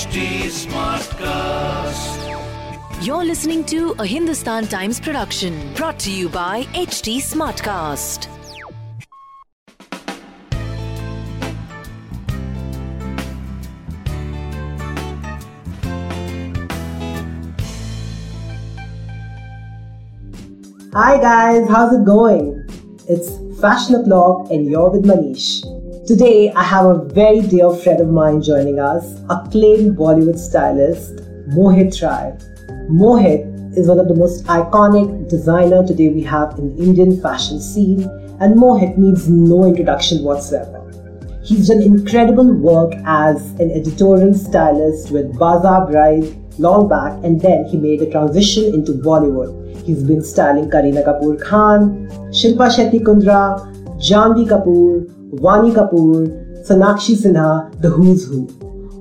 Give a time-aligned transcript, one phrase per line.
[0.00, 2.16] HT Smartcast.
[3.04, 8.24] You're listening to a Hindustan Times production brought to you by HT Smartcast.
[20.94, 22.66] Hi guys, how's it going?
[23.06, 25.62] It's Fashion O'Clock and you're with Manish.
[26.10, 31.18] Today I have a very dear friend of mine joining us, acclaimed Bollywood stylist
[31.56, 32.32] Mohit Rai.
[32.90, 37.60] Mohit is one of the most iconic designer today we have in the Indian fashion
[37.60, 38.02] scene
[38.40, 40.82] and Mohit needs no introduction whatsoever.
[41.44, 46.26] He's done incredible work as an editorial stylist with Bazaar Bride
[46.58, 49.86] long back and then he made a transition into Bollywood.
[49.86, 53.60] He's been styling Kareena Kapoor Khan, Shilpa Shetty Kundra,
[54.00, 58.46] Janhvi Kapoor, Vaani Kapoor, Sonakshi Sinha, the who's who.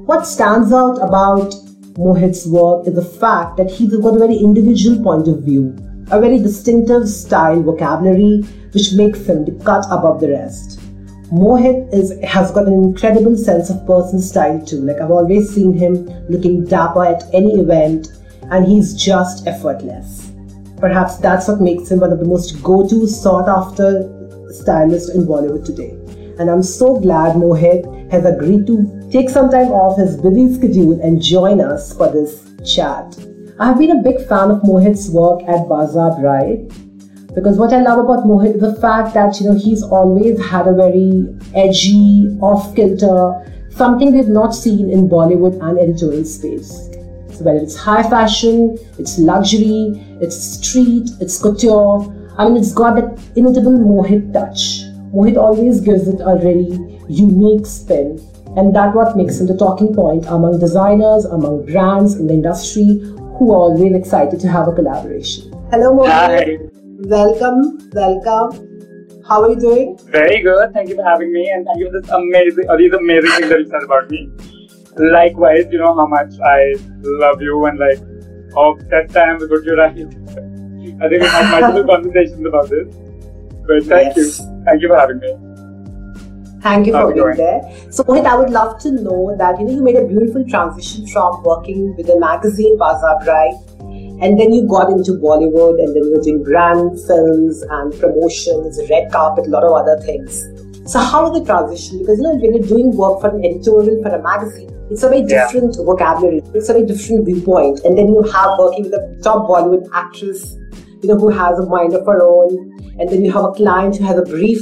[0.06, 1.56] What stands out about
[1.96, 5.76] Mohit's work is the fact that he's got a very individual point of view,
[6.12, 10.80] a very distinctive style vocabulary which makes him the cut above the rest.
[11.32, 14.82] Mohit is has got an incredible sense of person style too.
[14.82, 18.08] Like I've always seen him looking dapper at any event,
[18.52, 20.32] and he's just effortless.
[20.78, 24.16] Perhaps that's what makes him one of the most go-to sought-after
[24.52, 25.99] stylists in Bollywood today.
[26.40, 31.02] And I'm so glad Mohit has agreed to take some time off his busy schedule
[31.02, 33.18] and join us for this chat.
[33.60, 36.72] I have been a big fan of Mohit's work at Bazaar Bride
[37.36, 40.66] because what I love about Mohit is the fact that you know he's always had
[40.68, 46.72] a very edgy, off-kilter, something we've not seen in Bollywood and editorial space.
[47.36, 52.96] So whether it's high fashion, it's luxury, it's street, it's couture, I mean it's got
[52.96, 54.89] that inimitable Mohit touch.
[55.14, 58.20] Mohit always gives it a really unique spin,
[58.56, 63.00] and that's what makes him the talking point among designers, among brands in the industry
[63.38, 65.52] who are always excited to have a collaboration.
[65.72, 66.12] Hello, Mohit.
[66.12, 66.58] Hi.
[67.16, 69.22] Welcome, welcome.
[69.28, 69.98] How are you doing?
[70.12, 70.74] Very good.
[70.74, 73.50] Thank you for having me, and thank you for this amazing, uh, these amazing things
[73.50, 74.30] that you said about me.
[74.98, 78.00] Likewise, you know how much I love you, and like,
[78.56, 79.92] oh, that time with what you right.
[81.02, 82.88] I think we had multiple conversations about this.
[83.68, 84.40] But thank Yes.
[84.40, 85.36] you, thank you for having me.
[86.62, 87.38] Thank you for being going?
[87.38, 87.62] there.
[87.90, 91.08] So, Mohit, I would love to know that you know you made a beautiful transition
[91.08, 93.56] from working with the magazine Bazaar Bride,
[94.22, 98.82] and then you got into Bollywood, and then you were doing brand films and promotions,
[98.90, 100.44] red carpet, a lot of other things.
[100.92, 102.00] So, how was the transition?
[102.00, 105.08] Because you know when you're doing work for an editorial for a magazine, it's a
[105.08, 105.48] very Yeah.
[105.48, 109.48] different vocabulary, it's a very different viewpoint, and then you have working with a top
[109.48, 110.58] Bollywood actress,
[111.02, 113.98] you know, who has a mind of her own, and then you have a client
[113.98, 114.62] who has a brief,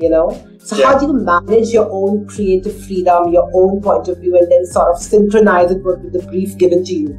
[0.00, 0.30] you know.
[0.58, 4.50] So how do you manage your own creative freedom, your own point of view, and
[4.50, 7.18] then sort of synchronize it with the brief given to you?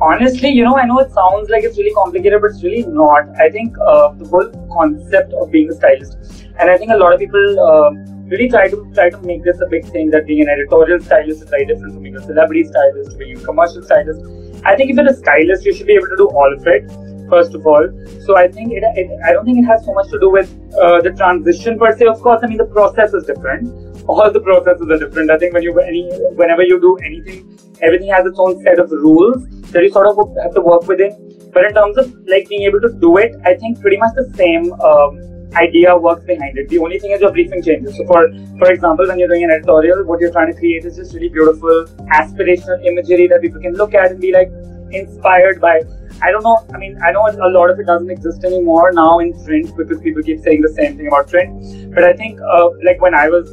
[0.00, 3.28] Honestly, you know, I know it sounds like it's really complicated, but it's really not.
[3.40, 7.12] I think uh, the whole concept of being a stylist, and I think a lot
[7.12, 10.40] of people um really try to try to make this a big thing that being
[10.42, 13.82] an editorial stylist is very different from being a celebrity stylist, to being a commercial
[13.82, 14.20] stylist.
[14.64, 17.13] I think if you're a stylist, you should be able to do all of it.
[17.28, 17.88] First of all,
[18.26, 20.50] so I think it, it I don't think it has so much to do with
[20.80, 22.06] uh, the transition per se.
[22.06, 23.68] Of course, I mean the process is different.
[24.06, 25.30] All the processes are different.
[25.30, 26.10] I think when you any
[26.42, 30.16] whenever you do anything, everything has its own set of rules that you sort of
[30.42, 31.12] have to work within.
[31.52, 34.30] But in terms of like being able to do it, I think pretty much the
[34.36, 36.68] same um, idea works behind it.
[36.68, 37.96] The only thing is your briefing changes.
[37.96, 40.96] So for for example, when you're doing an editorial, what you're trying to create is
[40.96, 41.86] just really beautiful
[42.20, 44.50] aspirational imagery that people can look at and be like
[44.90, 45.82] inspired by.
[46.22, 46.64] I don't know.
[46.72, 50.00] I mean, I know a lot of it doesn't exist anymore now in print because
[50.00, 51.94] people keep saying the same thing about print.
[51.94, 53.48] But I think, uh, like when I was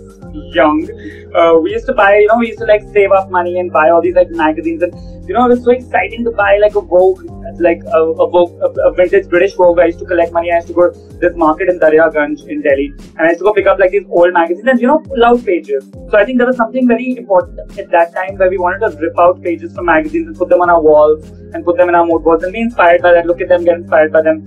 [0.54, 0.88] young,
[1.36, 3.72] uh, we used to buy, you know, we used to like save up money and
[3.72, 4.94] buy all these like magazines, and
[5.28, 7.24] you know, it was so exciting to buy like a Vogue,
[7.60, 9.80] like a, a Vogue, a, a vintage British Vogue.
[9.80, 10.52] I used to collect money.
[10.52, 13.46] I used to go to this market in Daryaganj in Delhi, and I used to
[13.46, 15.90] go pick up like these old magazines and you know, pull out pages.
[16.10, 18.98] So I think there was something very important at that time where we wanted to
[18.98, 21.96] rip out pages from magazines and put them on our walls and put them in
[21.96, 23.26] our mood boards be inspired by that.
[23.26, 24.44] Look at them, get inspired by them.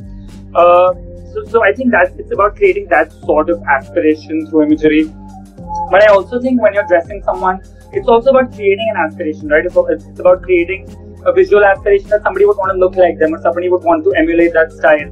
[0.55, 0.95] Uh,
[1.33, 5.13] so, so I think that's it's about creating that sort of aspiration through imagery.
[5.91, 7.61] But I also think when you're dressing someone,
[7.93, 9.65] it's also about creating an aspiration, right?
[9.65, 10.89] It's, it's about creating
[11.27, 14.05] a visual aspiration that somebody would want to look like them or somebody would want
[14.05, 15.11] to emulate that style.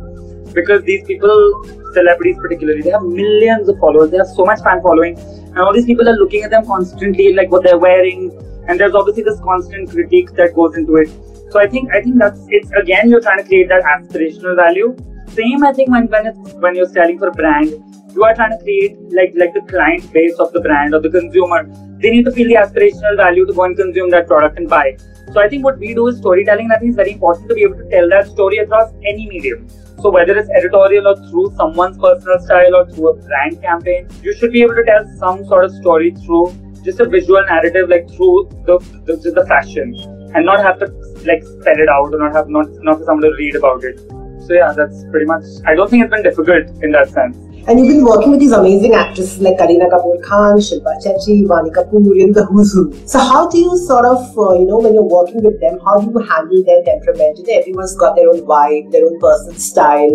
[0.53, 1.65] Because these people,
[1.95, 5.73] celebrities particularly, they have millions of followers, they have so much fan following, and all
[5.73, 8.31] these people are looking at them constantly, like what they're wearing,
[8.69, 11.09] and there's obviously this constant critique that goes into it.
[11.53, 14.97] So I think I think that's it's again you're trying to create that aspirational value.
[15.39, 17.75] Same I think when when it's when you're selling for a brand,
[18.15, 21.11] you are trying to create like like the client base of the brand or the
[21.11, 21.59] consumer.
[22.05, 24.97] They need to feel the aspirational value to go and consume that product and buy.
[25.35, 26.73] So I think what we do is storytelling.
[26.75, 29.69] I think it's very important to be able to tell that story across any medium.
[30.01, 34.35] So whether it's editorial or through someone's personal style or through a brand campaign, you
[34.35, 36.47] should be able to tell some sort of story through
[36.83, 39.95] just a visual narrative, like through the, the the fashion,
[40.35, 40.87] and not have to
[41.25, 43.99] like spell it out or not have not not for someone to read about it.
[44.47, 45.45] So yeah, that's pretty much.
[45.67, 47.37] I don't think it's been difficult in that sense.
[47.69, 51.71] And you've been working with these amazing actresses like Kareena Kapoor Khan, Shilpa Shetty, Vaani
[51.73, 52.93] Kapoor, and the who's who.
[53.07, 55.99] So how do you sort of, uh, you know, when you're working with them, how
[56.01, 57.39] do you handle their temperament?
[57.49, 60.11] Everyone's got their own vibe, their own personal style.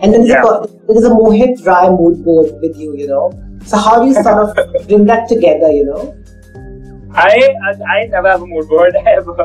[0.00, 0.46] And then there's, Yeah.
[0.46, 3.32] a, there's a Mohit Rai mood board with you, you know.
[3.66, 6.14] So how do you sort of bring that together, you know?
[7.14, 7.54] I
[7.88, 9.36] I, never have a mood board ever.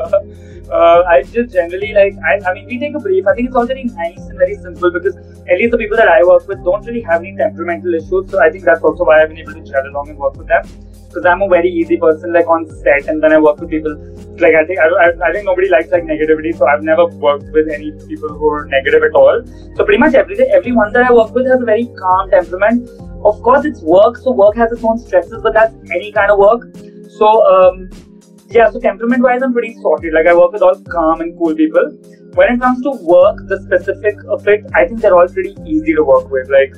[0.70, 3.26] Uh, I just generally like I, I mean we take a brief.
[3.26, 6.08] I think it's all very nice and very simple because at least the people that
[6.08, 8.30] I work with don't really have any temperamental issues.
[8.30, 10.48] So I think that's also why I've been able to gel along and work with
[10.48, 10.62] them.
[11.08, 13.96] Because I'm a very easy person like on set and then I work with people
[14.38, 17.50] like I think I, I, I think nobody likes like negativity so I've never worked
[17.52, 19.42] with any people who are negative at all.
[19.74, 22.88] So pretty much every day everyone that I work with has a very calm temperament.
[23.24, 26.38] Of course it's work so work has its own stresses but that's any kind of
[26.38, 26.68] work.
[27.16, 27.90] So um,
[28.50, 30.14] yeah, so temperament wise, I'm pretty sorted.
[30.14, 31.90] Like, I work with all calm and cool people.
[32.34, 35.94] When it comes to work, the specific of it, I think they're all pretty easy
[35.94, 36.48] to work with.
[36.48, 36.74] Like,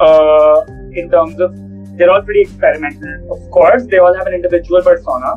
[0.00, 1.54] uh, in terms of,
[1.96, 3.32] they're all pretty experimental.
[3.32, 5.36] Of course, they all have an individual persona.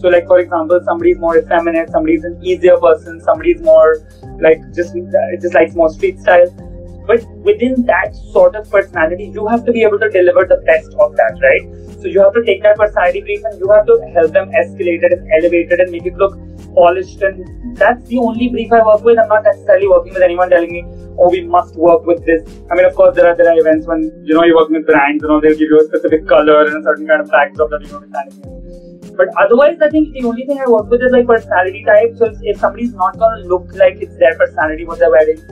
[0.00, 3.98] So, like, for example, somebody's more effeminate, somebody's an easier person, somebody's more,
[4.40, 4.94] like, just,
[5.40, 6.48] just likes more street style.
[7.08, 10.92] But within that sort of personality, you have to be able to deliver the best
[11.00, 11.64] of that, right?
[12.00, 15.02] So you have to take that personality brief and you have to help them escalate
[15.02, 16.36] it and elevate it and make it look
[16.74, 17.22] polished.
[17.22, 19.18] And that's the only brief I work with.
[19.18, 20.84] I'm not necessarily working with anyone telling me,
[21.18, 22.42] oh, we must work with this.
[22.70, 24.86] I mean, of course, there are there are events when you know you're working with
[24.86, 27.70] brands, you know, they'll give you a specific color and a certain kind of backdrop
[27.70, 29.14] that you know to.
[29.16, 32.14] But otherwise, I think the only thing I work with is like personality type.
[32.16, 35.42] So if, if somebody's not gonna look like it's their personality what they're wearing,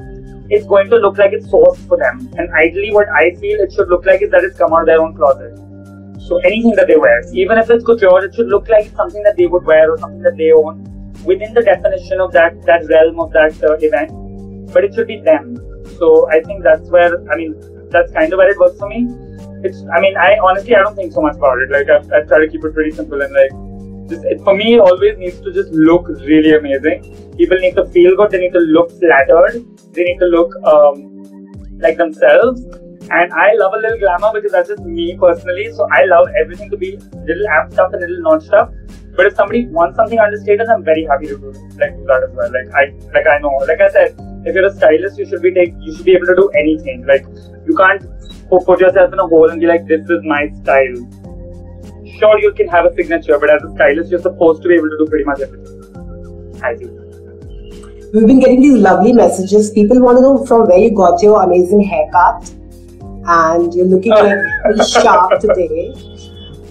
[0.49, 2.31] it's going to look like it's sourced for them.
[2.39, 4.87] And ideally, what I feel it should look like is that it's come out of
[4.87, 5.57] their own closet.
[6.27, 9.23] So anything that they wear, even if it's couture, it should look like it's something
[9.23, 10.83] that they would wear or something that they own
[11.25, 14.11] within the definition of that that realm of that uh, event.
[14.73, 15.57] But it should be them.
[15.99, 17.55] So I think that's where I mean
[17.91, 19.07] that's kind of where it works for me.
[19.63, 21.71] It's I mean I honestly I don't think so much about it.
[21.71, 23.53] Like I, I try to keep it pretty simple and like
[24.45, 27.03] for me always needs to just look really amazing.
[27.37, 28.31] People need to feel good.
[28.31, 29.65] They need to look flattered.
[29.93, 32.63] They need to look um, like themselves.
[33.09, 35.73] And I love a little glamour because that's just me personally.
[35.73, 38.73] So I love everything to be little amped up and little notched up.
[39.17, 42.53] But if somebody wants something understated, I'm very happy to do like that as well.
[42.53, 44.15] Like I like I know, like I said,
[44.45, 47.07] if you're a stylist, you should be take you should be able to do anything.
[47.07, 47.25] Like
[47.67, 48.03] you can't
[48.49, 50.95] put yourself in a hole and be like, this is my style.
[52.19, 54.89] Sure, you can have a signature, but as a stylist, you're supposed to be able
[54.91, 56.63] to do pretty much everything.
[56.63, 57.07] I do.
[58.15, 59.71] We've been getting these lovely messages.
[59.71, 62.49] People want to know from where you got your amazing haircut,
[63.27, 65.93] and you're looking like pretty sharp today.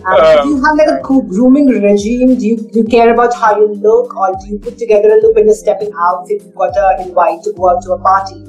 [0.07, 2.35] And do you have like a um, co- grooming regime?
[2.37, 5.21] Do you do you care about how you look, or do you put together a
[5.21, 6.25] look when you're stepping out?
[6.29, 8.43] If you've got an invite to go out to a party,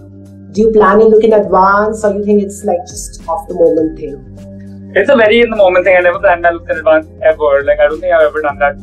[0.53, 3.55] do you plan your look in advance, or you think it's like just off the
[3.55, 4.56] moment thing?
[4.99, 5.95] It's a very in the moment thing.
[5.97, 7.63] I never planned my looks in advance ever.
[7.65, 8.77] Like I don't think I've ever done that.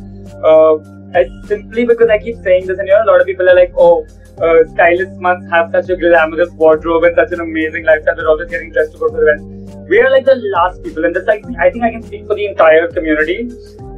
[0.50, 0.74] Uh,
[1.18, 3.56] I, simply because I keep saying this, and you know, a lot of people are
[3.56, 4.06] like, "Oh,
[4.40, 8.14] uh, stylists must have such a glamorous wardrobe and such an amazing lifestyle.
[8.14, 11.16] They're always getting dressed to go to events." We are like the last people, and
[11.16, 13.38] this like I think I can speak for the entire community.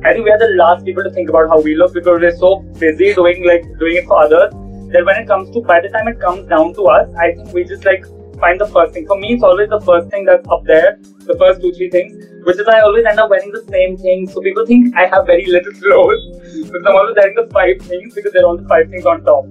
[0.03, 2.37] I think we are the last people to think about how we look because we're
[2.37, 4.57] so busy doing like doing it for others
[4.95, 7.53] that when it comes to by the time it comes down to us, I think
[7.53, 8.07] we just like
[8.41, 9.07] find the first thing.
[9.07, 12.25] For me, it's always the first thing that's up there, the first two, three things,
[12.45, 14.29] which is I always end up wearing the same thing.
[14.29, 16.23] So people think I have very little clothes
[16.63, 19.45] because I'm always wearing the five things because they're all the five things on top.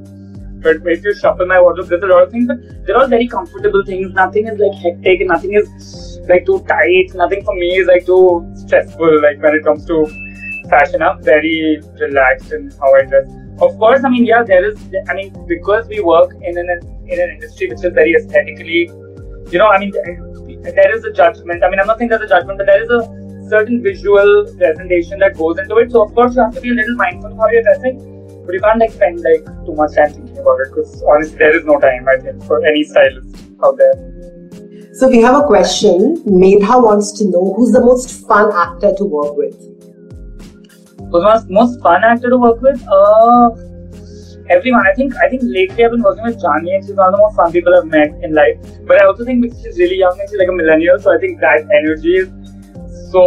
[0.65, 3.27] But if you shuffle my wardrobe, there's a lot of things, but they're all very
[3.27, 4.13] comfortable things.
[4.13, 7.13] Nothing is like hectic nothing is like too tight.
[7.13, 9.21] Nothing for me is like too stressful.
[9.21, 10.05] Like when it comes to
[10.69, 13.27] fashion, I'm very relaxed in how I dress.
[13.61, 14.79] Of course, I mean, yeah, there is.
[15.07, 16.69] I mean, because we work in an
[17.07, 18.89] in an industry which is very aesthetically,
[19.51, 19.93] you know, I mean,
[20.73, 21.63] there is a judgment.
[21.63, 25.19] I mean, I'm not saying there's a judgment, but there is a certain visual presentation
[25.19, 25.91] that goes into it.
[25.91, 27.99] So, of course, you have to be a little mindful of how you're dressing,
[28.45, 31.55] but you can't like spend like too much time thinking about it because honestly, there
[31.55, 33.93] is no time, I think, for any stylist out there.
[34.93, 36.23] So we have a question.
[36.25, 39.53] Medha wants to know who's the most fun actor to work with.
[41.11, 42.81] Who's the most, most fun actor to work with?
[42.87, 43.49] Uh,
[44.49, 44.87] everyone.
[44.87, 47.17] I think I think lately I've been working with Jani and she's one of the
[47.17, 48.57] most fun people I've met in life.
[48.85, 51.17] But I also think because she's really young and she's like a millennial, so I
[51.19, 52.29] think that energy is
[53.11, 53.23] so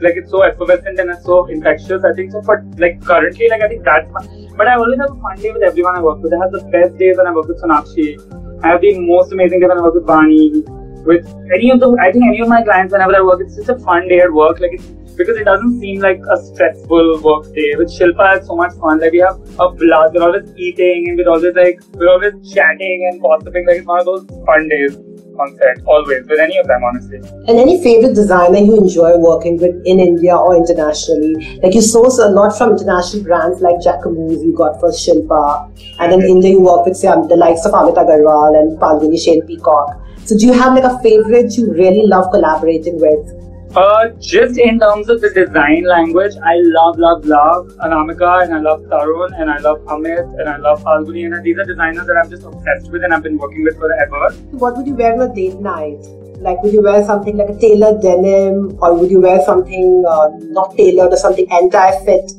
[0.00, 2.04] like it's so effervescent and it's so infectious.
[2.04, 4.10] I think so for like currently like I think that's.
[4.56, 6.32] But I always have a fun day with everyone I work with.
[6.34, 8.18] I have the best days when I work with Sonakshi.
[8.62, 10.79] I have the most amazing day when I work with Vaani.
[11.04, 13.68] With any of the I think any of my clients whenever I work, it's just
[13.68, 14.60] a fun day at work.
[14.60, 14.86] Like it's
[15.20, 17.74] because it doesn't seem like a stressful work day.
[17.76, 19.00] With Shilpa, it's so much fun.
[19.00, 20.14] Like we have a blast.
[20.14, 23.66] We're always eating and we're always like we're always chatting and gossiping.
[23.66, 24.96] Like it's one of those fun days
[25.38, 25.84] on set.
[25.86, 27.18] Always with any of them, honestly.
[27.48, 31.58] And any favorite designer you enjoy working with in India or internationally?
[31.62, 36.12] Like you source a lot from international brands like Jacquemus, you got for Shilpa, and
[36.12, 39.22] then in India you work with say, um, the likes of Amit Aggarwal and Falguni
[39.22, 39.99] Shane Peacock.
[40.30, 43.76] So do you have like a favorite you really love collaborating with?
[43.76, 48.60] Uh, just in terms of the design language, I love, love, love Anamika and I
[48.60, 52.16] love Tarun and I love Amit and I love Falguni and these are designers that
[52.16, 54.30] I'm just obsessed with and I've been working with forever.
[54.30, 55.98] So what would you wear on a date night?
[56.38, 60.28] Like, would you wear something like a tailored denim or would you wear something uh,
[60.42, 62.30] not tailored or something anti-fit?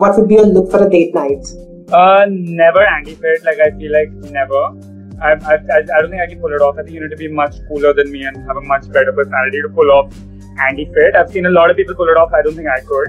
[0.00, 1.46] What would be your look for a date night?
[1.92, 3.44] Uh, never anti-fit.
[3.44, 4.95] Like, I feel like never.
[5.22, 6.76] I, I, I don't think I can pull it off.
[6.78, 9.12] I think you need to be much cooler than me and have a much better
[9.12, 10.12] personality to pull off
[10.68, 11.16] anti-fit.
[11.16, 12.32] I've seen a lot of people pull it off.
[12.32, 13.08] I don't think I could.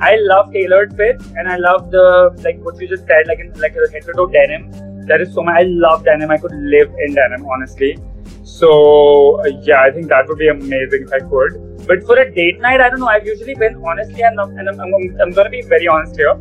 [0.00, 3.52] I love tailored fits and I love the like what you just said, like in
[3.60, 4.70] like a head to toe denim.
[5.06, 5.56] That is so much.
[5.56, 6.30] I love denim.
[6.30, 7.98] I could live in denim, honestly.
[8.42, 11.86] So uh, yeah, I think that would be amazing if I could.
[11.86, 13.08] But for a date night, I don't know.
[13.08, 16.34] I've usually been honestly, and I'm, I'm, I'm, I'm gonna be very honest here.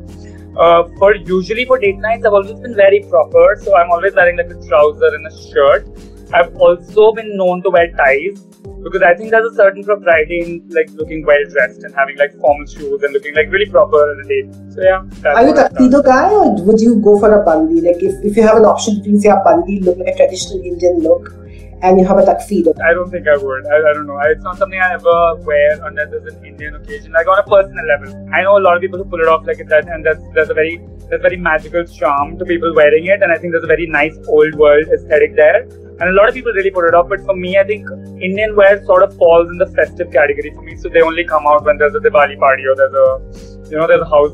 [0.58, 3.60] Uh, for usually for date nights, I've always been very proper.
[3.62, 5.88] So I'm always wearing like a trouser and a shirt.
[6.34, 8.42] I've also been known to wear ties
[8.84, 12.34] because I think there's a certain propriety in like looking well dressed and having like
[12.40, 14.54] formal shoes and looking like really proper on a date.
[14.74, 15.32] So yeah.
[15.32, 17.82] Are you a tuxedo guy or would you go for a bandi?
[17.82, 20.62] Like if, if you have an option between say a bandi look like a traditional
[20.62, 21.43] Indian look
[21.84, 22.74] and you have a tuxedo.
[22.84, 23.66] I don't think I would.
[23.68, 24.18] I, I don't know.
[24.24, 27.12] It's not something I ever wear unless there's an Indian occasion.
[27.12, 29.46] Like on a personal level, I know a lot of people who pull it off
[29.46, 30.78] like that, and that's there's a very
[31.10, 34.18] there's very magical charm to people wearing it, and I think there's a very nice
[34.28, 35.68] old world aesthetic there.
[36.00, 37.88] And a lot of people really put it off, but for me, I think
[38.20, 40.76] Indian wear sort of falls in the festive category for me.
[40.78, 43.86] So they only come out when there's a Diwali party or there's a, you know,
[43.86, 44.34] there's a house,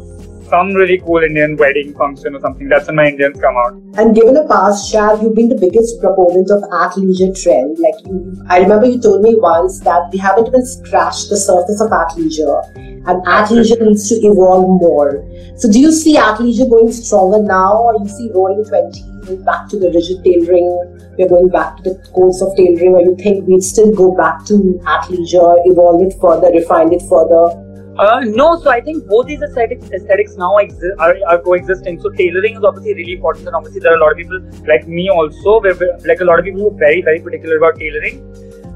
[0.50, 2.68] some really cool Indian wedding function or something.
[2.68, 3.74] That's when my Indians come out.
[3.98, 7.78] And given a past, Shad, you've been the biggest proponent of athleisure trend.
[7.80, 11.82] Like you, I remember you told me once that we haven't even scratched the surface
[11.82, 15.24] of athleisure, and athleisure needs to evolve more.
[15.58, 19.70] So do you see athleisure going stronger now, or you see Roaring Twenty going back
[19.70, 21.00] to the rigid tailoring?
[21.20, 24.46] we're going back to the course of tailoring, or you think we'd still go back
[24.46, 24.54] to
[24.86, 27.69] athleisure, evolve it further, refine it further?
[28.00, 32.00] Uh, no, so I think both these aesthetics, aesthetics now exist, are, are coexisting.
[32.00, 34.88] So tailoring is obviously really important, and obviously there are a lot of people like
[34.88, 35.74] me also, where,
[36.06, 38.22] like a lot of people who are very very particular about tailoring.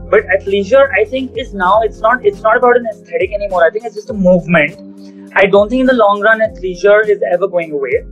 [0.10, 3.63] But athleisure, I think, is now it's not it's not about an aesthetic anymore.
[3.65, 5.32] I think it's just a movement.
[5.38, 8.03] I don't think in the long run athleisure is ever going away.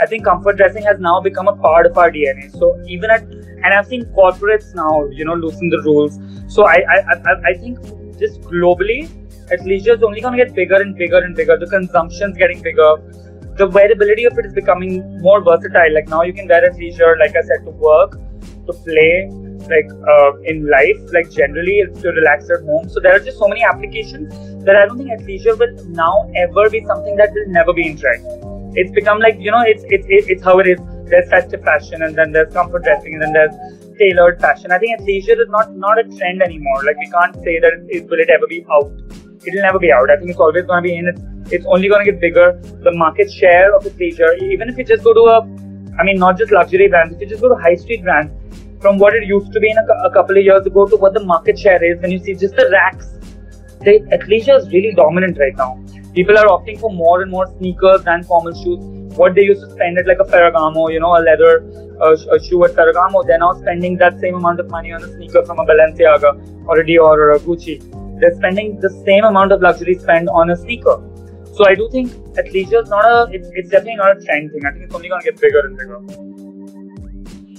[0.00, 2.52] I think comfort dressing has now become a part of our DNA.
[2.52, 6.20] So even at and I've seen corporates now, you know, loosen the rules.
[6.46, 7.80] So I I, I, I think
[8.20, 9.10] just globally,
[9.56, 11.56] athleisure is only going to get bigger and bigger and bigger.
[11.58, 12.96] The consumption's getting bigger.
[13.56, 15.92] The wearability of it is becoming more versatile.
[15.92, 18.12] Like now you can wear athleisure, like I said, to work,
[18.66, 19.28] to play,
[19.68, 22.88] like uh, in life, like generally to relax at home.
[22.88, 24.32] So there are just so many applications
[24.64, 27.98] that I don't think athleisure will now ever be something that will never be in
[27.98, 28.24] trend.
[28.74, 30.78] It's become like you know, it's it's it's how it is
[31.12, 33.54] there's festive fashion and then there's comfort dressing and then there's
[33.98, 34.72] tailored fashion.
[34.72, 36.84] I think athleisure is not not a trend anymore.
[36.84, 38.90] Like we can't say that it, it will it ever be out.
[39.44, 40.10] It will never be out.
[40.10, 41.46] I think it's always going to be in.
[41.50, 42.60] It's only going to get bigger.
[42.82, 45.40] The market share of athleisure, even if you just go to a,
[45.98, 47.14] I mean, not just luxury brands.
[47.14, 48.32] If you just go to high street brands,
[48.80, 51.14] from what it used to be in a, a couple of years ago to what
[51.14, 53.06] the market share is, when you see just the racks,
[53.80, 55.78] the athleisure is really dominant right now.
[56.14, 59.70] People are opting for more and more sneakers than formal shoes what they used to
[59.70, 61.62] spend at like a Ferragamo, you know, a leather
[62.00, 65.08] uh, a shoe at Ferragamo, they're now spending that same amount of money on a
[65.14, 68.01] sneaker from a Balenciaga or a Dior or a Gucci.
[68.22, 71.02] They're spending the same amount of luxury spend on a sneaker.
[71.54, 74.64] So I do think athleisure is not a, it's, it's definitely not a trend thing.
[74.64, 75.98] I think it's only going to get bigger and bigger.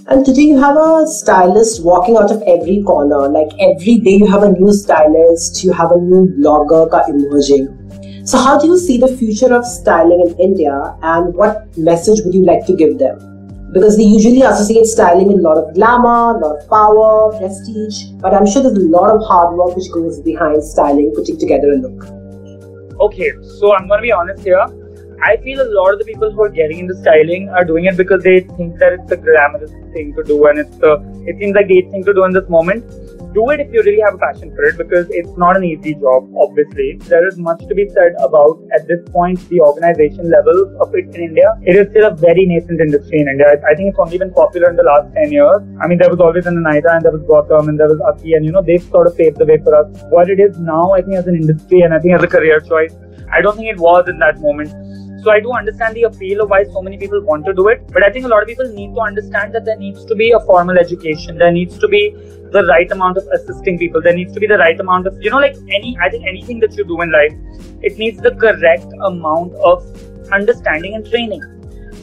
[0.08, 3.28] And today you have a stylist walking out of every corner.
[3.28, 7.68] Like every day you have a new stylist, you have a new blogger emerging.
[8.26, 12.34] So, how do you see the future of styling in India and what message would
[12.34, 13.33] you like to give them?
[13.74, 18.12] Because they usually associate styling with a lot of glamour, a lot of power, prestige,
[18.22, 21.72] but I'm sure there's a lot of hard work which goes behind styling, putting together
[21.74, 22.06] a look.
[23.02, 24.66] Okay, so I'm to be honest here.
[25.24, 27.96] I feel a lot of the people who are getting into styling are doing it
[27.96, 30.92] because they think that it's a glamorous thing to do and it's the
[31.26, 32.84] it seems like the thing to do in this moment
[33.34, 35.94] do it if you really have a passion for it because it's not an easy
[35.96, 36.98] job, obviously.
[37.10, 41.14] There is much to be said about, at this point, the organization level of it
[41.16, 41.54] in India.
[41.64, 43.48] It is still a very nascent industry in India.
[43.70, 45.62] I think it's only been popular in the last 10 years.
[45.82, 48.34] I mean, there was always an Anaita and there was Gautam and there was Aki
[48.34, 49.88] and, you know, they've sort of paved the way for us.
[50.10, 52.60] What it is now, I think, as an industry and I think as a career
[52.60, 52.94] choice,
[53.32, 54.72] I don't think it was in that moment.
[55.24, 57.88] So I do understand the appeal of why so many people want to do it,
[57.94, 60.32] but I think a lot of people need to understand that there needs to be
[60.32, 61.38] a formal education.
[61.38, 62.14] There needs to be
[62.54, 64.02] the right amount of assisting people.
[64.02, 66.60] There needs to be the right amount of, you know, like any, I think anything
[66.62, 67.34] that you do in life,
[67.82, 69.84] it needs the correct amount of
[70.32, 71.42] understanding and training.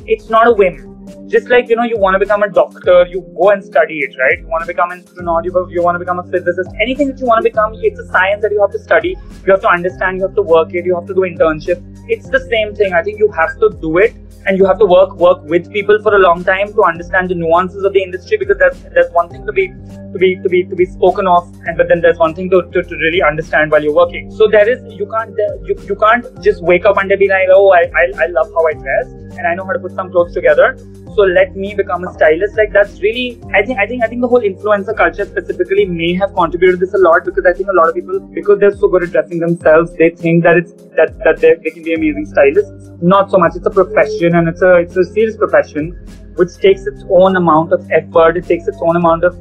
[0.06, 0.89] It's not a whim
[1.28, 4.16] just like you know you want to become a doctor you go and study it
[4.18, 4.38] right?
[4.38, 7.26] You want to become an astronaut you, want to become a physicist anything that you
[7.26, 9.16] want to become it's a science that you have to study.
[9.46, 11.82] You have to understand you have to work it you have to do internship.
[12.08, 12.92] It's the same thing.
[12.92, 14.14] I think you have to do it
[14.46, 17.34] and you have to work work with people for a long time to understand the
[17.34, 20.64] nuances of the industry because there's there's one thing to be to be to be
[20.64, 23.70] to be spoken of and but then there's one thing to, to, to really understand
[23.70, 24.30] while you're working.
[24.30, 27.70] So there is you can't you, you can't just wake up and be like oh
[27.72, 30.34] I, I, I love how I dress and I know how to put some clothes
[30.34, 30.76] together.
[31.16, 32.56] So let me become a stylist.
[32.56, 36.12] Like that's really i think i think i think the whole influencer culture specifically may
[36.20, 38.88] have contributed this a lot because i think a lot of people because they're so
[38.94, 42.90] good at dressing themselves they think that it's that that they can be amazing stylists.
[43.00, 43.56] Not so much.
[43.56, 45.92] It's a profession and it's a it's a serious profession
[46.36, 48.36] which takes its own amount of effort.
[48.36, 49.38] It takes its own amount of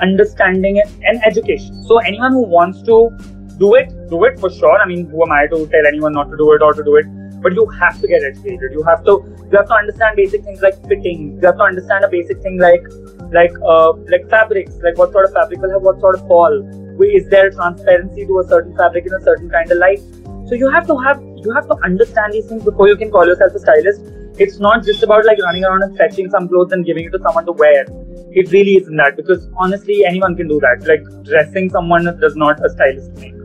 [0.00, 1.84] understanding and education.
[1.84, 3.10] So anyone who wants to
[3.58, 4.78] do it do it for sure.
[4.78, 6.96] I mean who am i to tell anyone not to do it or to do
[6.96, 7.06] it
[7.46, 8.72] but you have to get educated.
[8.76, 9.12] You have to
[9.50, 11.20] you have to understand basic things like fitting.
[11.40, 12.88] You have to understand a basic thing like
[13.36, 16.58] like uh, like fabrics, like what sort of fabric will have what sort of fall.
[17.18, 20.02] Is there transparency to a certain fabric in a certain kind of light?
[20.48, 23.32] So you have to have you have to understand these things before you can call
[23.32, 24.10] yourself a stylist.
[24.46, 27.22] It's not just about like running around and fetching some clothes and giving it to
[27.28, 27.86] someone to wear.
[28.42, 30.84] It really isn't that because honestly anyone can do that.
[30.92, 33.35] Like dressing someone does not a stylist make.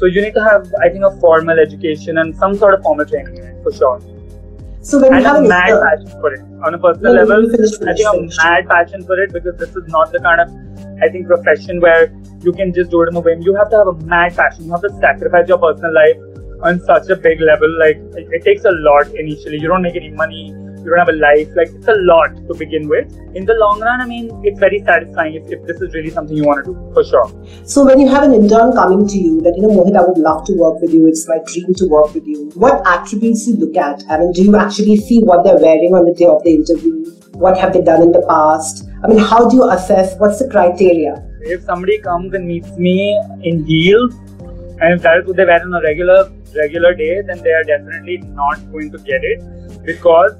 [0.00, 3.04] So you need to have, I think, a formal education and some sort of formal
[3.04, 4.00] training in it for sure.
[4.80, 7.50] So when and you have a mad passion for it on a personal no, level,
[7.50, 8.38] finish, I think finish.
[8.38, 10.48] a mad passion for it because this is not the kind of,
[11.02, 12.10] I think, profession where
[12.40, 13.42] you can just do it on a whim.
[13.42, 14.64] You have to have a mad passion.
[14.64, 16.16] You have to sacrifice your personal life
[16.62, 17.68] on such a big level.
[17.78, 19.58] Like it, it takes a lot initially.
[19.60, 21.48] You don't make any money you don't have a life.
[21.54, 23.12] Like it's a lot to begin with.
[23.34, 26.36] In the long run, I mean, it's very satisfying if, if this is really something
[26.36, 27.28] you want to do for sure.
[27.64, 30.18] So when you have an intern coming to you that you know Mohit, I would
[30.18, 31.06] love to work with you.
[31.06, 32.50] It's my dream to work with you.
[32.54, 34.02] What attributes do you look at?
[34.08, 37.04] I mean, do you actually see what they're wearing on the day of the interview?
[37.34, 38.86] What have they done in the past?
[39.02, 40.16] I mean, how do you assess?
[40.18, 41.26] What's the criteria?
[41.40, 44.14] If somebody comes and meets me in heels,
[44.82, 47.64] and if that is what they wear on a regular regular day, then they are
[47.64, 49.40] definitely not going to get it
[49.84, 50.32] because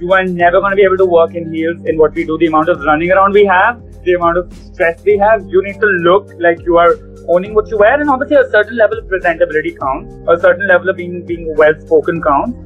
[0.00, 2.36] you are never going to be able to work in heels in what we do.
[2.38, 5.80] The amount of running around we have, the amount of stress we have, you need
[5.80, 6.94] to look like you are
[7.28, 10.90] owning what you wear, and obviously a certain level of presentability counts, a certain level
[10.90, 12.58] of being being well spoken counts.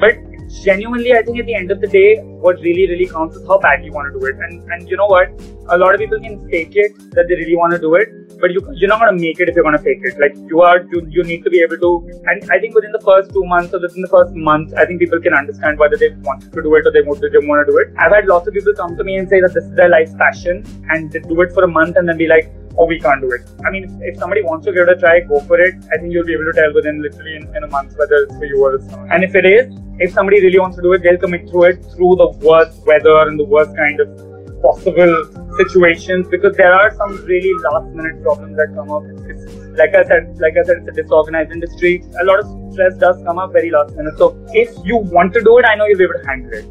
[0.00, 0.16] But
[0.62, 3.58] genuinely, I think at the end of the day, what really, really counts is how
[3.58, 4.36] badly you want to do it.
[4.36, 5.28] And and you know what?
[5.68, 8.08] A lot of people can fake it that they really want to do it,
[8.40, 10.18] but you you're not gonna make it if you're gonna fake it.
[10.18, 11.90] Like you are, you, you need to be able to.
[12.26, 15.00] And I think within the first two months or within the first month, I think
[15.00, 17.72] people can understand whether they want to do it or they want they want to
[17.72, 17.92] do it.
[17.98, 20.14] I've had lots of people come to me and say that this is their life's
[20.14, 23.20] passion, and they do it for a month and then be like, oh, we can't
[23.20, 23.42] do it.
[23.64, 25.74] I mean, if, if somebody wants to give it a try, go for it.
[25.92, 28.36] I think you'll be able to tell within literally in, in a month whether it's
[28.36, 29.12] for you or it's not.
[29.12, 31.84] And if it is, if somebody really wants to do it, they'll commit through it
[31.94, 34.29] through the worst weather and the worst kind of
[34.62, 35.12] possible
[35.56, 39.02] situations because there are some really last minute problems that come up.
[39.28, 42.02] It's, like I said, like I said, it's a disorganized industry.
[42.20, 44.16] A lot of stress does come up very last minute.
[44.18, 46.66] So if you want to do it, I know you'll be able to handle it.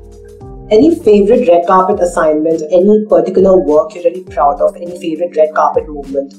[0.71, 2.61] Any favorite red carpet assignment?
[2.71, 4.75] Any particular work you're really proud of?
[4.75, 6.33] Any favorite red carpet movement?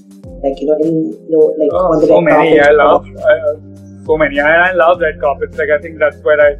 [0.44, 0.92] Like you know, any
[1.28, 2.58] you know, like Oh, on the so red many.
[2.58, 2.70] carpet.
[2.70, 4.38] I love I, so many.
[4.40, 5.58] I, I love red carpets.
[5.58, 6.54] Like I think that's where I,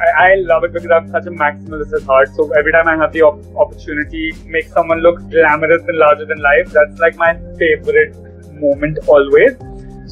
[0.00, 2.34] I I love it because I'm such a maximalist at heart.
[2.34, 6.26] So every time I have the op- opportunity to make someone look glamorous and larger
[6.26, 8.16] than life, that's like my favorite
[8.54, 9.52] moment always.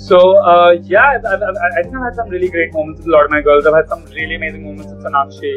[0.06, 3.10] So uh, yeah, I've, I've, I've, think I've had some really great moments with a
[3.10, 3.66] lot of my girls.
[3.66, 5.52] I've had some really amazing moments with Sonakshi.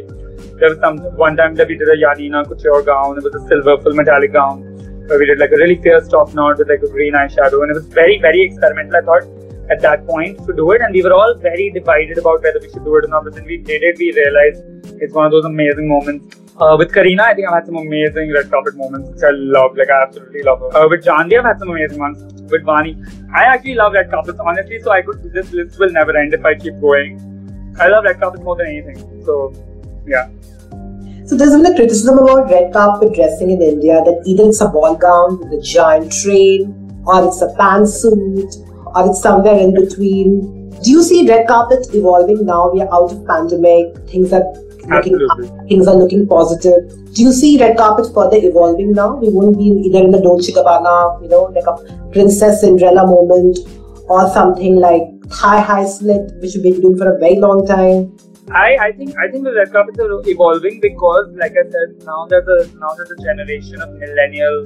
[0.59, 3.17] There was some one time that we did a Yanina couture gown.
[3.17, 4.63] It was a silver full metallic gown
[5.07, 7.71] where we did like a really fierce top knot with like a green eyeshadow, and
[7.71, 8.95] it was very very experimental.
[8.95, 12.43] I thought at that point to do it, and we were all very divided about
[12.43, 13.23] whether we should do it or not.
[13.23, 14.63] But then we did it, we realized
[15.01, 16.37] it's one of those amazing moments.
[16.59, 19.77] Uh, with Kareena, I think I've had some amazing red carpet moments, which I love.
[19.77, 20.77] Like I absolutely love her.
[20.77, 22.21] Uh, with Janhvi, I've had some amazing ones.
[22.51, 22.93] With Vaani,
[23.33, 24.79] I actually love red carpets, honestly.
[24.81, 27.19] So I could this list will never end if I keep going.
[27.79, 29.25] I love red carpets more than anything.
[29.25, 29.53] So,
[30.05, 30.29] yeah.
[31.25, 34.67] So there's been a criticism about red carpet dressing in India that either it's a
[34.67, 38.51] ball gown with a giant train, or it's a pantsuit,
[38.95, 40.69] or it's somewhere in between.
[40.81, 42.71] Do you see red carpet evolving now?
[42.71, 43.95] We are out of pandemic.
[44.09, 44.43] Things are
[44.87, 45.67] looking Absolutely.
[45.67, 46.89] things are looking positive.
[47.13, 49.15] Do you see red carpet further evolving now?
[49.15, 53.59] We won't be either in the Dolce Gabbana, you know, like a Princess Cinderella moment,
[54.09, 58.15] or something like thigh high slit, which we've been doing for a very long time.
[58.51, 62.25] I, I think I think the red carpets are evolving because, like I said, now
[62.27, 64.65] there's a now there's a generation of millennial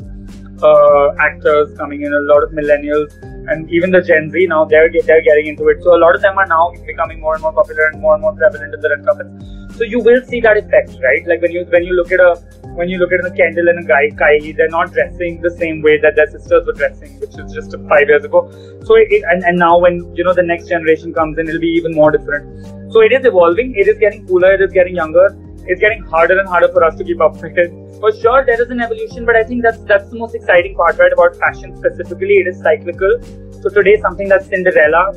[0.64, 2.14] uh, actors coming in.
[2.14, 3.12] A lot of millennials
[3.50, 5.84] and even the Gen Z now they're they're getting into it.
[5.84, 8.22] So a lot of them are now becoming more and more popular and more and
[8.22, 9.78] more prevalent in the red carpets.
[9.78, 11.28] So you will see that effect, right?
[11.28, 12.36] Like when you when you look at a
[12.76, 15.82] when you look at a Kendall and a guy Kylie, they're not dressing the same
[15.82, 18.50] way that their sisters were dressing, which is just five years ago.
[18.86, 21.74] So it, and and now when you know the next generation comes in, it'll be
[21.82, 22.94] even more different.
[22.94, 23.76] So it is evolving.
[23.76, 24.54] It is getting cooler.
[24.54, 25.28] It is getting younger.
[25.68, 27.72] It's getting harder and harder for us to keep up with it.
[28.00, 30.98] For sure, there is an evolution, but I think that's that's the most exciting part,
[31.00, 31.12] right?
[31.12, 33.20] About fashion specifically, it is cyclical.
[33.62, 35.14] So today, something that's Cinderella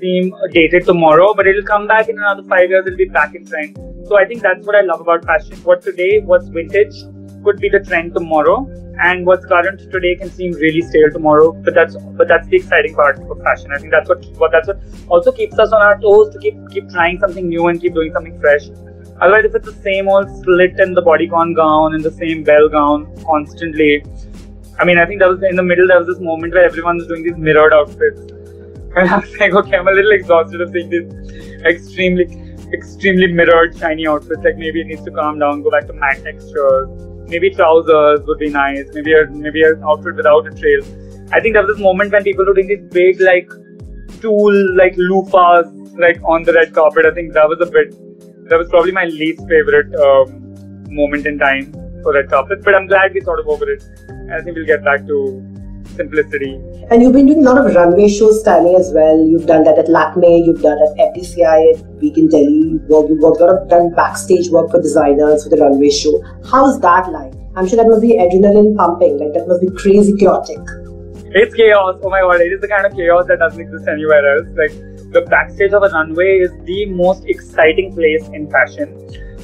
[0.00, 2.86] seem dated tomorrow, but it'll come back in another five years.
[2.86, 3.78] It'll be back in trend.
[4.08, 5.56] So I think that's what I love about fashion.
[5.58, 6.94] What today, what's vintage,
[7.44, 8.56] could be the trend tomorrow,
[9.02, 11.52] and what's current today can seem really stale tomorrow.
[11.52, 13.70] But that's but that's the exciting part of fashion.
[13.72, 16.56] I think that's what what that's what also keeps us on our toes to keep
[16.70, 18.68] keep trying something new and keep doing something fresh.
[19.20, 22.68] Otherwise, if it's the same old slit and the bodycon gown and the same bell
[22.68, 24.04] gown constantly,
[24.78, 25.88] I mean, I think that was in the middle.
[25.88, 28.20] There was this moment where everyone was doing these mirrored outfits,
[28.96, 32.24] and I was like, okay, I'm a little exhausted of seeing these extremely,
[32.72, 34.42] extremely mirrored, shiny outfits.
[34.44, 36.88] Like maybe it needs to calm down, go back to matte textures.
[37.28, 38.86] Maybe trousers would be nice.
[38.92, 40.82] Maybe a maybe an outfit without a trail.
[41.32, 43.50] I think there was this moment when people were doing these big like
[44.20, 47.06] tool like loofahs like on the red carpet.
[47.06, 47.94] I think that was a bit.
[48.48, 50.54] That was probably my least favorite um,
[50.88, 52.62] moment in time for that topic.
[52.62, 53.82] But I'm glad we sort of over it.
[54.08, 55.42] And I think we'll get back to
[55.96, 56.54] simplicity.
[56.90, 59.18] And you've been doing a lot of runway show styling as well.
[59.26, 62.78] You've done that at Lakme, you've done at FDCI at Week in Delhi.
[62.78, 66.22] You've you've worked a lot of done backstage work for designers for the runway show.
[66.48, 67.32] How's that like?
[67.56, 69.18] I'm sure that must be adrenaline pumping.
[69.18, 70.62] Like that must be crazy chaotic.
[71.34, 71.98] It's chaos.
[72.02, 74.46] Oh my god, it is the kind of chaos that doesn't exist anywhere else.
[74.54, 74.70] Like
[75.16, 78.88] the backstage of a runway is the most exciting place in fashion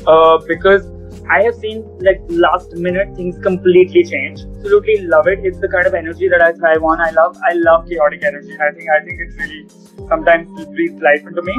[0.07, 0.91] uh, because
[1.31, 4.41] I have seen like last minute things completely change.
[4.41, 5.39] Absolutely love it.
[5.43, 7.01] It's the kind of energy that I thrive on.
[7.01, 8.59] I love I love chaotic energy.
[8.67, 11.57] I think I think it's really sometimes breathes life into me.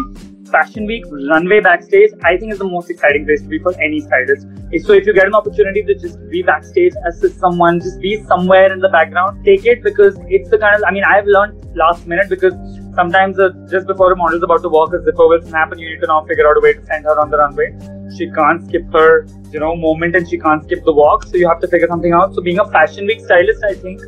[0.52, 4.02] Fashion Week, runway backstage, I think is the most exciting place to be for any
[4.02, 4.46] stylist.
[4.86, 8.72] So if you get an opportunity to just be backstage, assist someone, just be somewhere
[8.72, 12.06] in the background, take it because it's the kind of I mean I've learned last
[12.06, 12.54] minute because
[12.96, 15.80] sometimes uh, just before a model is about to walk, a zipper will snap and
[15.80, 17.74] you need to now figure out a way to send her on the runway.
[18.18, 21.26] She can't skip her, you know, moment and she can't skip the walk.
[21.26, 22.36] So you have to figure something out.
[22.36, 24.02] So being a fashion week stylist, I think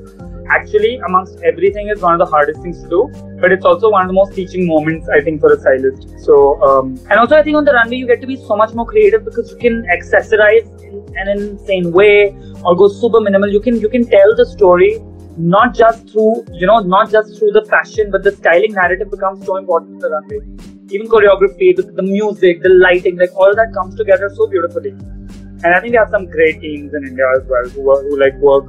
[0.50, 3.12] actually amongst everything is one of the hardest things to do.
[3.42, 6.20] But it's also one of the most teaching moments, I think, for a stylist.
[6.20, 8.74] So um, and also I think on the runway you get to be so much
[8.74, 13.50] more creative because you can accessorize in an insane way or go super minimal.
[13.50, 15.00] You can you can tell the story
[15.38, 19.46] not just through you know not just through the fashion but the styling narrative becomes
[19.46, 20.40] so important in the runway
[20.92, 25.76] even choreography the, the music the lighting like all that comes together so beautifully and
[25.76, 28.66] i think we have some great teams in india as well who, who like work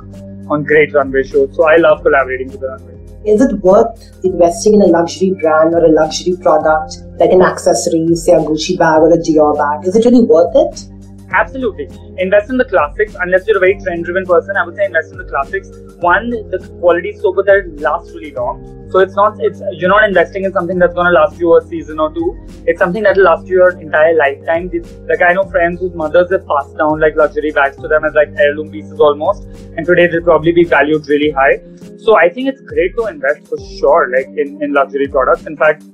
[0.50, 2.96] on great runway shows so i love collaborating with the runway
[3.30, 8.14] Is it worth investing in a luxury brand or a luxury product like an accessory,
[8.14, 9.88] say a Gucci bag or a Dior bag?
[9.88, 10.95] Is it really worth it?
[11.36, 11.86] Absolutely.
[12.18, 13.14] Invest in the classics.
[13.20, 15.68] Unless you're a very trend driven person, I would say invest in the classics.
[16.00, 18.72] One, the quality is so good that it lasts really long.
[18.90, 22.00] So it's not it's you're not investing in something that's gonna last you a season
[22.00, 22.28] or two.
[22.66, 24.70] It's something that'll last you your entire lifetime.
[25.08, 28.14] Like I know friends whose mothers have passed down like luxury bags to them as
[28.14, 29.42] like heirloom pieces almost.
[29.76, 31.60] And today they'll probably be valued really high.
[31.98, 35.46] So I think it's great to invest for sure, like in, in luxury products.
[35.46, 35.84] In fact,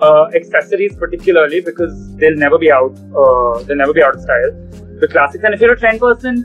[0.00, 4.50] uh, accessories particularly because they'll never be out uh, they'll never be out of style
[5.00, 6.44] the classics and if you're a trend person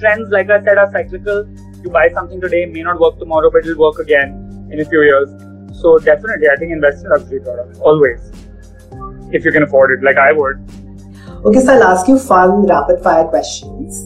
[0.00, 1.44] trends like i said are cyclical
[1.84, 4.34] you buy something today may not work tomorrow but it'll work again
[4.72, 5.28] in a few years
[5.80, 8.30] so definitely i think invest in luxury products always
[9.32, 10.58] if you can afford it like i would
[11.46, 13.98] Okay, so I'll ask you fun rapid fire questions.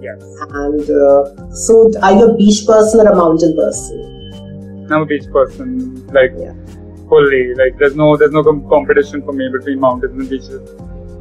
[0.00, 0.20] yes
[0.56, 4.86] And uh, so, are you a beach person or a mountain person?
[4.90, 6.52] i'm a beach person like Yeah.
[7.08, 10.70] Fully like there's no there's no com- competition for me between mountains and beaches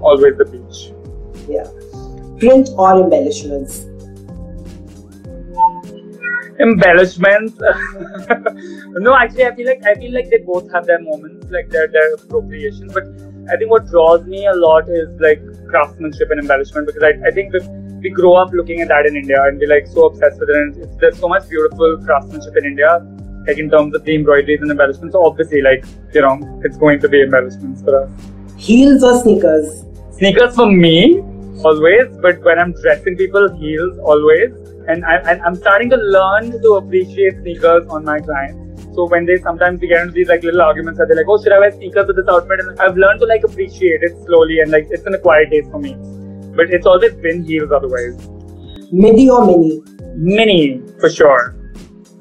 [0.01, 0.79] always the beach
[1.49, 1.67] Yeah.
[2.39, 3.85] Print or embellishments?
[6.59, 7.53] embellishments
[9.05, 11.87] no actually i feel like i feel like they both have their moments like their
[11.87, 13.03] their appropriation but
[13.49, 17.31] I think what draws me a lot is like craftsmanship and embellishment because I, I
[17.31, 17.59] think we,
[18.01, 20.55] we grow up looking at that in India and we're like so obsessed with it.
[20.57, 22.97] And it's, there's so much beautiful craftsmanship in India,
[23.47, 25.13] like in terms of the embroideries and embellishments.
[25.13, 28.11] So obviously, like you know, it's going to be embellishments for us.
[28.57, 29.85] Heels or sneakers?
[30.17, 31.19] Sneakers for me
[31.63, 34.51] always, but when I'm dressing people, heels always.
[34.87, 38.85] And, I, and I'm starting to learn to appreciate sneakers on my clients.
[38.95, 41.51] So when they sometimes we get into these like little arguments, they're like, "Oh, should
[41.51, 44.71] I wear sneakers with this outfit?" And I've learned to like appreciate it slowly, and
[44.71, 45.93] like it's an acquired taste for me.
[46.55, 48.17] But it's always been heels otherwise.
[48.91, 49.83] Midi or mini?
[50.15, 51.56] Mini for sure.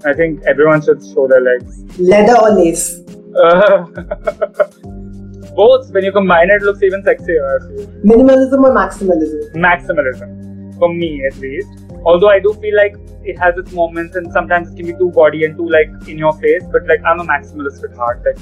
[0.06, 1.82] I think everyone should show their legs.
[1.98, 3.00] Leather or lace?
[3.42, 3.84] Uh,
[5.56, 5.90] both.
[5.90, 7.60] When you combine it, it looks even sexier.
[8.04, 9.54] Minimalism or maximalism?
[9.54, 10.46] maximalism
[10.78, 11.68] for me at least
[12.04, 15.10] although i do feel like it has its moments and sometimes it can be too
[15.10, 18.38] body and too like in your face but like i'm a maximalist at heart like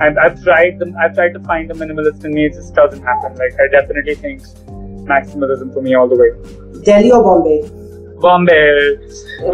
[0.00, 3.02] I've, I've tried them i've tried to find the minimalist in me it just doesn't
[3.02, 4.42] happen like i definitely think
[5.14, 6.30] maximalism for me all the way
[6.82, 7.87] Delhi or Bombay?
[8.20, 8.98] Bombay.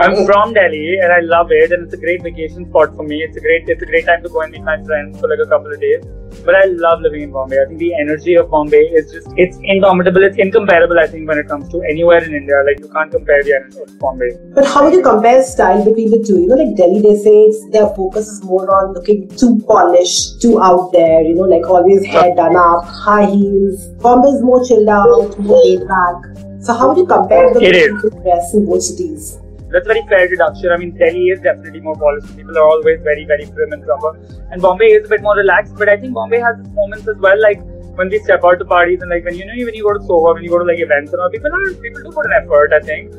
[0.01, 3.23] I'm from Delhi and I love it and it's a great vacation spot for me.
[3.23, 5.39] It's a great it's a great time to go and meet my friends for like
[5.45, 6.05] a couple of days.
[6.45, 7.61] But I love living in Bombay.
[7.61, 11.39] I think the energy of Bombay is just it's indomitable, it's incomparable I think when
[11.39, 12.63] it comes to anywhere in India.
[12.65, 14.31] Like you can't compare the energy of Bombay.
[14.55, 16.41] But how would you compare style between the two?
[16.41, 20.63] You know, like Delhi, they say their focus is more on looking too polished, too
[20.63, 23.87] out there, you know, like always hair done up, high heels.
[24.03, 26.54] Bombay is more chilled out, more laid back.
[26.65, 27.93] So how would you compare the It is.
[28.23, 29.39] dress in both cities?
[29.71, 30.71] That's very fair deduction.
[30.73, 32.35] I mean, Delhi is definitely more polished.
[32.37, 34.17] People are always very, very prim and proper.
[34.51, 37.17] And Bombay is a bit more relaxed, but I think Bombay has its moments as
[37.17, 37.41] well.
[37.41, 37.61] Like
[37.97, 40.01] when we step out to parties and like when you know when you go to
[40.07, 42.33] Soho, when you go to like events and all, people are people do put an
[42.41, 42.73] effort.
[42.73, 43.13] I think.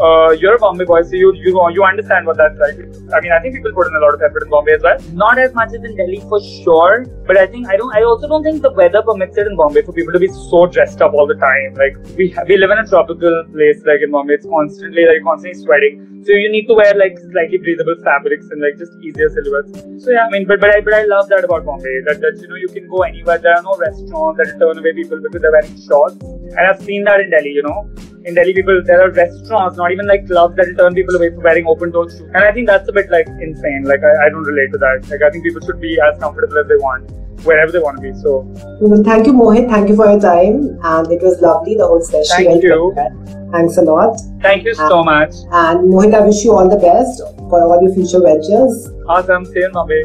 [0.00, 2.78] Uh, you're a Bombay boy, so you you you understand what that's like.
[3.14, 4.98] I mean, I think people put in a lot of effort in Bombay as well.
[5.12, 7.94] Not as much as in Delhi for sure, but I think I don't.
[7.94, 10.66] I also don't think the weather permits it in Bombay for people to be so
[10.66, 11.74] dressed up all the time.
[11.74, 15.60] Like we we live in a tropical place, like in Bombay, it's constantly like constantly
[15.62, 16.08] sweating.
[16.24, 20.04] So you need to wear like slightly breathable fabrics and like just easier silhouettes.
[20.04, 22.00] So yeah, I mean, but but I but I love that about Bombay.
[22.06, 23.38] That that you know you can go anywhere.
[23.38, 26.16] There are no restaurants that turn away people because they're wearing shorts.
[26.22, 27.50] And I've seen that in Delhi.
[27.50, 27.90] You know,
[28.24, 31.42] in Delhi, people there are restaurants, not even like clubs that turn people away from
[31.42, 32.20] wearing open toed shoes.
[32.20, 33.84] And I think that's a bit like insane.
[33.84, 35.08] Like I, I don't relate to that.
[35.10, 37.10] Like I think people should be as comfortable as they want,
[37.44, 38.12] wherever they want to be.
[38.20, 38.40] So
[38.80, 39.68] Well, thank you, Mohit.
[39.70, 40.78] Thank you for your time.
[40.82, 42.36] And it was lovely, the whole session.
[42.36, 42.92] Thank Well you.
[42.94, 43.52] prepared.
[43.52, 44.16] Thanks a lot.
[44.40, 45.34] thank you so much.
[45.50, 48.88] And Mohit, I wish you all the best for all your future ventures.
[49.08, 49.44] Awesome.
[49.44, 50.04] See you in Bombay.